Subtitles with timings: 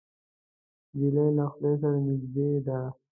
[0.97, 2.79] نجلۍ له خدای سره نږدې ده.